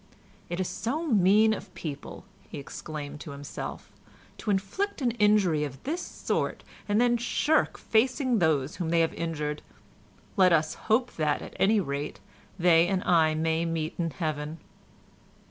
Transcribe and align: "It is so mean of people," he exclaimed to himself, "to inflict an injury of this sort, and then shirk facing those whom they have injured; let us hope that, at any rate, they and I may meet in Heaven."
"It 0.49 0.59
is 0.59 0.67
so 0.67 1.05
mean 1.05 1.53
of 1.53 1.71
people," 1.75 2.25
he 2.49 2.57
exclaimed 2.57 3.19
to 3.19 3.29
himself, 3.29 3.91
"to 4.39 4.49
inflict 4.49 4.99
an 4.99 5.11
injury 5.21 5.63
of 5.63 5.83
this 5.83 6.01
sort, 6.01 6.63
and 6.89 6.99
then 6.99 7.17
shirk 7.17 7.77
facing 7.77 8.39
those 8.39 8.77
whom 8.77 8.89
they 8.89 9.01
have 9.01 9.13
injured; 9.13 9.61
let 10.37 10.53
us 10.53 10.73
hope 10.89 11.15
that, 11.17 11.43
at 11.43 11.53
any 11.59 11.79
rate, 11.79 12.19
they 12.57 12.87
and 12.87 13.03
I 13.03 13.35
may 13.35 13.63
meet 13.63 13.93
in 13.99 14.09
Heaven." 14.09 14.57